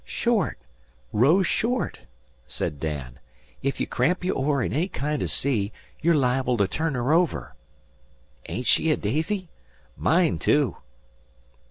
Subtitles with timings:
[0.03, 0.57] "Short!
[1.13, 1.99] Row short!"
[2.47, 3.19] said Dan.
[3.63, 7.13] "Ef you cramp your oar in any kind o' sea you're liable to turn her
[7.13, 7.53] over.
[8.49, 9.49] Ain't she a daisy?
[9.95, 10.77] Mine, too."